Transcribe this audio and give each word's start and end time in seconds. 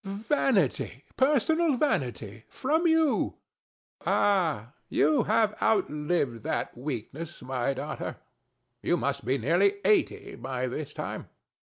Vanity! 0.03 1.03
personal 1.15 1.75
vanity! 1.77 2.43
from 2.49 2.87
you! 2.87 3.35
THE 3.99 4.03
STATUE. 4.03 4.03
Ah, 4.07 4.73
you 4.89 5.25
outlived 5.27 6.41
that 6.41 6.75
weakness, 6.75 7.43
my 7.43 7.75
daughter: 7.75 8.17
you 8.81 8.97
must 8.97 9.23
be 9.23 9.37
nearly 9.37 9.73
80 9.85 10.37
by 10.37 10.65
this 10.65 10.95
time. 10.95 11.29